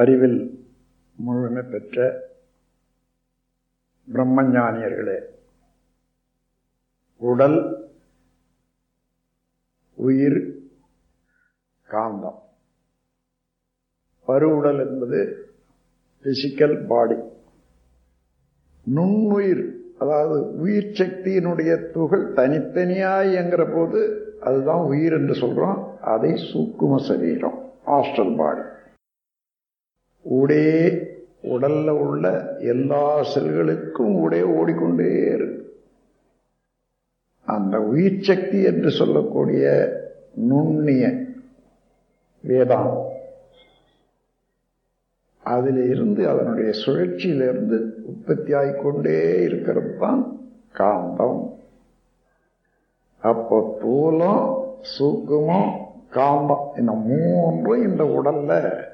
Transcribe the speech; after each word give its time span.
அறிவில் 0.00 0.38
முழுமை 1.18 1.62
பெற்ற 1.62 1.96
பிரம்மஞானியர்களே 4.08 5.18
உடல் 7.20 7.58
உயிர் 9.98 10.40
காந்தம். 11.88 12.38
பருவுடல் 14.26 14.80
என்பது 14.86 15.20
பிசிக்கல் 16.24 16.78
பாடி 16.86 17.18
நுண்ணுயிர் 18.86 19.64
அதாவது 19.98 20.38
உயிர் 20.58 20.96
சக்தியினுடைய 21.00 21.72
துகள் 21.90 22.26
தனித்தனியாய் 22.32 23.30
இயங்குற 23.32 23.62
போது 23.74 24.00
அதுதான் 24.40 24.82
உயிர் 24.92 25.12
என்று 25.12 25.34
சொல்றோம். 25.42 25.80
அதை 26.14 26.32
சூக்கும 26.50 26.96
சரீரம் 27.08 27.58
ஹாஸ்டல் 27.86 28.36
பாடி 28.36 28.64
ஊடே 30.22 30.98
உடலில் 31.42 31.88
உள்ள 31.88 32.56
எல்லா 32.58 33.24
செல்களுக்கும் 33.34 34.14
ஊடே 34.14 34.42
ஓடிக்கொண்டே 34.42 35.34
இருக்கு. 35.34 35.80
அந்த 37.44 37.80
உயிர் 37.80 38.22
சக்தி 38.22 38.62
என்று 38.62 38.90
சொல்லக்கூடிய 38.90 39.92
நுண்ணிய 40.34 41.14
வேதாம் 42.48 43.06
அதில் 45.42 45.90
இருந்து 45.90 46.28
அதனுடைய 46.28 46.72
சுழற்சியிலிருந்து 46.86 47.92
உற்பத்தி 48.04 48.52
இருக்கிறது 49.42 49.96
தான் 49.98 50.40
காந்தம். 50.74 51.56
அப்போ 53.18 53.78
தூலம் 53.82 54.66
சூக்குமம் 54.98 55.72
காந்தம் 56.10 56.78
இந்த 56.78 56.92
மூன்றும் 56.92 57.82
இந்த 57.82 58.04
உடல்ல 58.04 58.86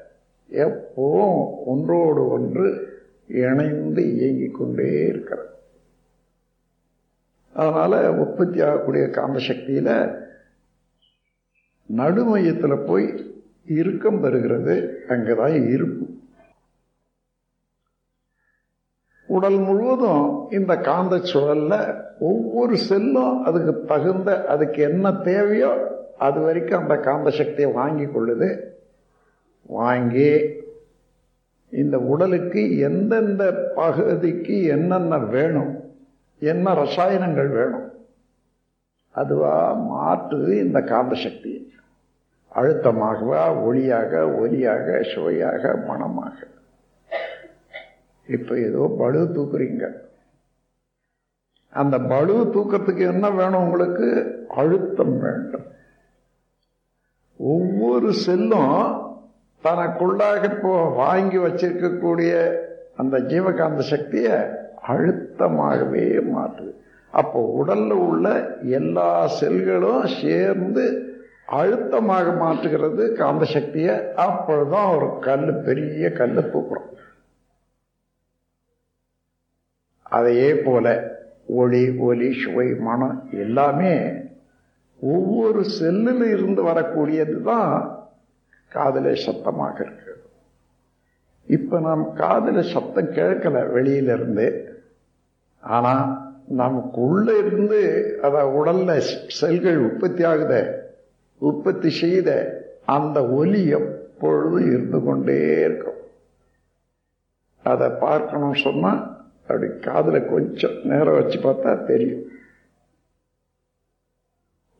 எப்போவும் 0.49 1.63
ஒன்றோடு 1.65 2.27
ஒன்று 2.27 2.93
இணைந்து 3.27 4.15
இயங்கிக் 4.15 4.53
கொண்டே 4.53 5.07
இருக்கிறது. 5.07 5.47
அதனால் 7.53 8.17
உற்பத்தி 8.17 8.61
ஆகக்கூடிய 8.61 9.09
காந்த 9.09 9.39
சக்தியில 9.39 10.19
நடுமையத்தில் 11.85 12.85
போய் 12.85 13.35
இறுக்கம் 13.65 14.23
பெறுகிறது 14.23 14.93
அங்கதான் 15.07 15.69
இருப்பு. 15.69 16.05
உடல் 19.27 19.57
முழுவதும் 19.57 20.51
இந்த 20.51 20.77
காந்த 20.77 21.15
சுழலில் 21.15 22.03
ஒவ்வொரு 22.19 22.77
செல்லும் 22.77 23.43
அதுக்கு 23.43 23.85
தகுந்த 23.85 24.45
அதுக்கு 24.45 24.81
என்ன 24.81 25.13
தேவையோ 25.13 25.71
அது 26.17 26.39
வரைக்கும் 26.39 26.81
அந்த 26.81 26.95
காந்த 26.95 27.29
சக்தியை 27.29 27.71
வாங்கி 27.71 28.03
கொள்ளுது. 28.03 28.73
வாங்கி 29.75 30.29
இந்த 31.81 31.95
உடலுக்கு 32.13 32.61
எந்தெந்த 32.87 33.43
பகுதிக்கு 33.75 34.57
என்னென்ன 34.75 35.17
வேணும் 35.35 35.73
என்ன 36.41 36.73
ரசாயனங்கள் 36.83 37.51
வேணும் 37.59 37.89
அதுவா 39.15 39.53
மாற்றுது 39.91 40.51
இந்த 40.65 40.79
காந்த 40.91 41.15
சக்தி 41.15 41.53
அழுத்தமாகவா 42.51 43.41
ஒளியாக 43.67 44.11
ஒலியாக 44.41 44.87
சுவையாக 45.13 45.73
மனமாக. 45.87 46.37
இப்போ 48.27 48.53
ஏதோ 48.67 48.83
பளு 48.99 49.21
தூக்குறீங்க. 49.35 49.85
அந்த 51.73 51.95
பளு 52.11 52.35
தூக்கத்துக்கு 52.53 53.03
என்ன 53.13 53.25
வேணும் 53.39 53.63
உங்களுக்கு? 53.63 54.07
அழுத்தம் 54.59 55.17
வேண்டும். 55.23 55.67
ஒவ்வொரு 57.39 58.09
செல்லும் 58.25 58.77
தனக்குள்ளாக 59.65 60.41
இப்போ 60.53 60.73
வாங்கி 61.01 61.37
வச்சிருக்கக்கூடிய 61.45 62.31
அந்த 63.01 63.15
ஜீவகாந்த 63.31 63.81
சக்தியை 63.93 64.35
அழுத்தமாகவே 64.93 66.05
மாற்றுது. 66.33 66.71
அப்போ 67.13 67.39
உடல்ல 67.59 67.91
உள்ள 68.07 68.25
எல்லா 68.77 69.11
செல்களும் 69.39 70.05
சேர்ந்து 70.21 70.85
அழுத்தமாக 71.59 72.27
மாற்றுகிறது 72.43 73.03
காந்த 73.21 73.45
சக்தியை. 73.55 73.95
அப்பொழுதுதான் 74.25 74.91
ஒரு 74.95 75.07
கல் 75.27 75.49
பெரிய 75.67 76.11
கல் 76.19 76.37
தூக்குறோம் 76.53 76.91
அதையே 80.15 80.49
போல 80.65 80.85
ஒளி 81.61 81.83
ஒலி 82.07 82.29
சுவை 82.41 82.67
மனம் 82.87 83.17
எல்லாமே 83.43 83.95
ஒவ்வொரு 84.99 85.61
செல்லில் 85.77 86.25
இருந்து 86.33 86.61
வரக்கூடியது 86.67 87.37
தான் 87.49 87.73
காதலே 88.71 89.15
சத்தமாக 89.15 89.83
இருக்கு. 89.83 90.13
இப்ப 91.47 91.79
நாம் 91.79 92.13
காதல 92.13 92.61
சத்தம் 92.61 93.11
கேட்கல 93.11 93.57
வெளியில 93.75 94.13
இருந்து 94.17 94.47
ஆனா 95.59 95.93
நமக்குள்ள 96.47 97.37
இருந்து 97.37 97.81
அத 98.21 98.35
உடல்ல 98.59 98.91
செல்கள் 99.27 99.77
உற்பத்தி 99.77 100.23
ஆகுத 100.23 100.53
உற்பத்தி 101.37 101.89
செய்த 101.89 102.29
அந்த 102.85 103.17
ஒலி 103.29 103.67
எப்பொழுதும் 103.67 104.67
இருந்து 104.67 105.03
கொண்டே 105.03 105.37
இருக்கும். 105.65 106.01
அதை 107.63 107.87
பார்க்கணும் 107.89 108.63
சொன்னா 108.65 108.91
அப்படி 109.41 109.67
காதல 109.79 110.19
கொஞ்சம் 110.19 110.77
நேரம் 110.83 111.13
வச்சு 111.13 111.39
பார்த்தா 111.39 111.83
தெரியும். 111.83 112.25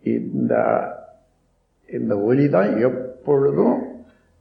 இந்த 0.04 0.54
இந்த 1.90 2.14
ஒலி 2.20 2.50
தான் 2.50 2.72
எப்பொழுதும் 3.26 3.78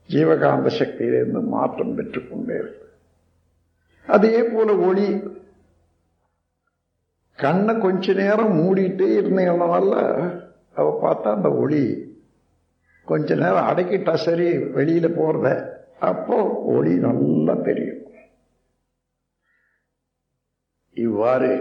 ஜீவகாந்த 0.08 0.70
சக்தியிலிருந்து 0.78 1.40
மாற்றம் 1.42 1.92
பெற்றுக்கொண்டே 1.98 2.54
இருக்கு. 2.54 2.88
அதே 4.06 4.42
போல 4.42 4.76
ஒளி. 4.76 5.06
கண்ணை 7.38 7.78
கொஞ்ச 7.78 8.12
நேரம் 8.12 8.52
மூடிட்டே 8.58 9.08
இருந்தீங்கனால 9.20 9.94
அவ 10.74 10.86
பார்த்தா 11.04 11.34
அந்த 11.34 11.50
ஒளி 11.52 11.82
கொஞ்ச 13.04 13.34
நேரம் 13.34 13.68
அடக்கிட்டா 13.70 14.14
சரி 14.14 14.48
வெளியில 14.56 15.08
போறத. 15.20 15.48
அப்போ 16.10 16.36
ஒளி 16.74 16.94
நல்லா 16.96 17.54
தெரியும். 17.54 18.02
இவ்வாறு 20.94 21.52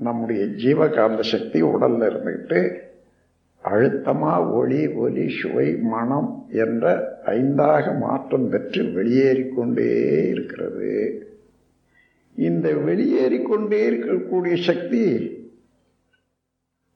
நம்முடைய 0.00 0.44
ஜீவகாந்த 0.62 1.20
சக்தி 1.20 1.62
உடல்ல 1.62 2.08
இருந்துகிட்டு 2.12 2.90
அழுத்தமா 3.72 4.50
ஒளி 4.50 4.86
ஒலி 4.88 5.26
சுவை 5.40 5.76
மனம் 5.76 6.46
என்ற 6.50 7.16
ஐந்தாக 7.26 7.98
மாற்றம் 7.98 8.48
பெற்று 8.48 8.82
வெளியேறிக்கொண்டே 8.82 9.90
இருக்கிறது. 10.28 11.26
இந்த 12.36 12.72
வெளியேறிக்கொண்டே 12.72 13.90
இருக்கக்கூடிய 13.90 14.62
சக்தி 14.62 15.04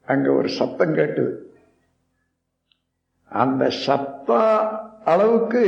அங்க 0.07 0.33
ஒரு 0.33 0.49
சத்தம் 0.49 0.95
கேட்டுது. 0.95 1.35
அந்த 3.25 3.71
சத்த 3.87 4.31
அளவுக்கு 5.05 5.65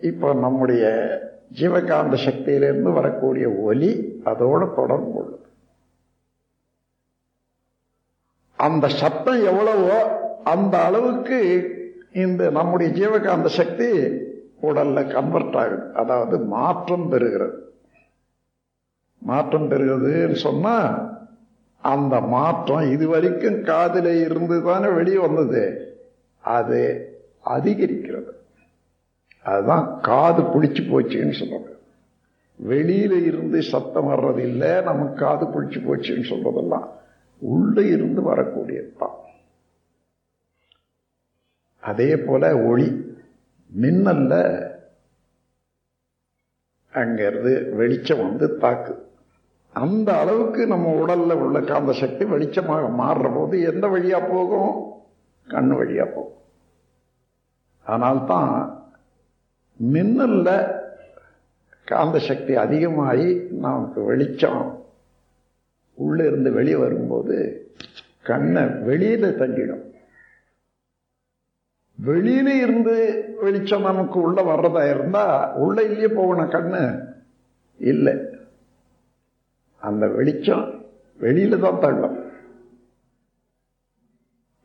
இப்போ 0.00 0.34
நம்முடைய 0.34 0.84
ஜீவகாந்த 1.60 2.16
சக்தியிலிருந்து 2.24 2.92
வரக்கூடிய 2.92 3.50
ஒலி 3.50 4.20
அதோடு 4.24 4.72
தொடர்பு 4.74 5.10
கொள்ளுது. 5.18 5.46
அந்த 8.56 8.88
சத்தம் 8.88 9.44
எவ்வளவோ 9.44 10.26
அந்த 10.44 10.84
அளவுக்கு 10.84 11.68
இந்த 12.12 12.50
நம்முடைய 12.50 13.08
ஜீவகாந்த 13.08 13.46
சக்தி 13.46 13.98
உடல்ல 14.62 15.12
கன்வெர்ட் 15.12 15.56
ஆகுது. 15.56 15.94
அதாவது 15.94 16.38
மாற்றம் 16.38 17.12
பெறுகிறது. 17.12 17.54
மாற்றம் 19.18 19.70
பெறுகிறதுன்னு 19.70 20.34
சொன்னா 20.34 21.06
அந்த 21.80 22.20
மாற்றம் 22.20 22.90
இது 22.90 23.08
வரைக்கும் 23.08 23.64
காதில 23.64 24.20
இருந்து 24.20 24.62
தானே 24.62 24.88
வெளியே 24.88 25.18
வந்தது. 25.18 25.96
அது 26.40 27.12
அதிகரிக்கிறது. 27.44 28.36
அதுதான் 29.42 29.98
காது 30.02 30.42
பிடிச்சு 30.42 30.90
போச்சுன்னு 30.90 31.32
சொல்றது. 31.32 31.76
வெளியில 32.68 33.24
இருந்து 33.24 33.62
சத்தம் 33.62 34.08
வர்றது 34.08 34.38
இல்லை 34.38 34.80
நமக்கு 34.80 35.24
காது 35.24 35.46
பிடிச்சு 35.46 35.74
போச்சுன்னு 35.74 36.24
சொல்றதெல்லாம் 36.28 36.88
உள்ள 37.38 37.82
இருந்து 37.82 38.34
வரக்கூடியதுதான். 38.34 39.16
அதே 41.88 42.16
போல 42.16 42.44
ஒளி 42.62 42.88
மின்னல்ல 43.80 44.34
அங்கிருந்து 46.92 47.52
வெளிச்சம் 47.74 48.22
வந்து 48.26 48.46
தாக்கு. 48.58 48.94
அந்த 49.74 50.08
அளவுக்கு 50.18 50.66
நம்ம 50.66 50.92
உடல்ல 50.92 51.32
உள்ள 51.32 51.60
காந்த 51.60 51.92
சக்தி 51.92 52.24
வெளிச்சமாக 52.24 52.84
மாறுற 53.00 53.26
போது 53.34 53.54
எந்த 53.62 53.86
வழியா 53.86 54.20
போகும்? 54.30 54.72
கண்ணு 55.48 55.74
வழியா 55.80 56.06
போகும். 56.14 56.36
அதனால்தான் 57.86 58.52
மின்னல்ல 59.80 60.48
காந்த 61.84 62.18
சக்தி 62.18 62.54
அதிகமாகி 62.56 63.28
நமக்கு 63.34 64.00
வெளிச்சம் 64.02 64.62
உள்ளே 65.98 66.24
இருந்து 66.26 66.50
வெளியே 66.52 66.76
வரும்போது 66.76 67.36
கண்ணை 68.22 68.62
வெளியில 68.62 69.30
தள்ளிடும் 69.40 69.84
வெளியில 72.06 72.46
இருந்து 72.62 73.24
வெளிச்சம் 73.40 73.82
நமக்கு 73.82 74.20
உள்ள 74.20 74.42
வர்றதா 74.42 74.90
இருந்தா 74.90 75.52
உள்ள 75.54 75.82
இல்லையே 75.82 76.08
போகணும் 76.08 76.50
கண்ணு. 76.50 77.04
இல்லை. 77.78 78.14
அந்த 79.76 80.06
வெளிச்சம் 80.06 80.84
வெளியில 81.20 81.58
தான் 81.58 81.80
தள்ளும். 81.80 82.26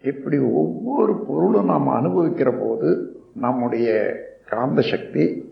இப்படி 0.02 0.38
ஒவ்வொரு 0.38 1.16
பொருளும் 1.28 1.66
நாம் 1.66 1.88
அனுபவிக்கிற 1.88 2.60
போது 2.60 3.20
நம்முடைய 3.34 3.88
காந்த 4.46 4.82
சக்தி 4.82 5.52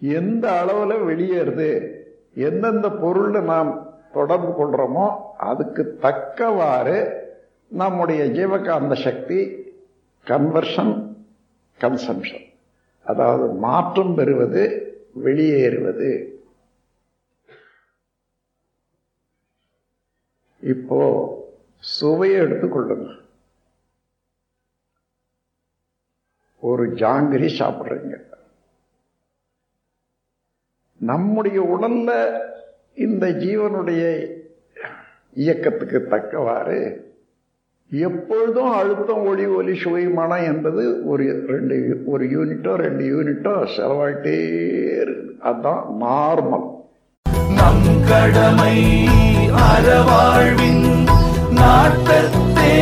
எந்த 0.00 0.60
அளவில் 0.60 1.00
வெளியேறுது 1.00 1.94
எந்தெந்த 2.34 2.90
பொருள் 2.90 3.42
நாம் 3.42 3.94
தொடர்பு 4.12 4.50
கொள்றோமோ 4.52 5.16
அதுக்கு 5.38 5.96
தக்கவாறு 6.00 7.24
நம்முடைய 7.68 8.24
ஜீவகாந்த 8.24 8.94
சக்தி 9.04 9.64
கன்வர்ஷன் 10.30 10.94
கன்சம்ஷன் 11.80 12.46
அதாவது 13.10 13.46
மாற்றம் 13.66 14.14
பெறுவது 14.14 14.62
வெளியேறுவது. 15.24 16.10
இப்போ 20.72 21.00
சுவையை 21.78 22.40
எடுத்துக்கொள்ளுங்க 22.40 23.10
ஒரு 26.68 26.84
ஜாங்கிரி 27.02 27.48
சாப்பிட்றீங்க. 27.58 28.14
நம்முடைய 31.10 31.58
உடல்ல 31.74 32.10
இந்த 32.94 33.26
ஜீவனுடைய 33.44 34.02
இயக்கத்துக்கு 35.34 35.98
தக்கவாறு 36.06 36.78
எப்பொழுதும் 37.90 38.72
அழுத்தம் 38.72 39.26
ஒளி 39.26 39.46
ஒலி 39.46 39.74
சுவை 39.78 40.04
மனம் 40.08 40.44
என்பது 40.44 41.06
ஒரு 41.06 41.24
ரெண்டு 41.46 41.76
ஒரு 42.06 42.24
யூனிட்டோ 42.26 42.72
ரெண்டு 42.74 43.04
யூனிட்டோ 43.04 43.52
செலவாயிட்டே 43.76 44.34
இருக்குது 44.96 45.36
அதுதான் 45.40 45.84
நார்மல் 46.00 46.66
நம் 47.56 47.86
கடமை 48.08 48.76
அறவாழ்வின் 49.66 50.84
நாட்டத்தே. 51.54 52.74